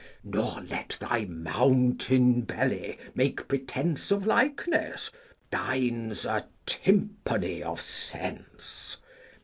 [0.23, 5.11] Nor let thy mountain belly make pretence Of likeness;
[5.51, 8.97] thine 's a tympany of sense.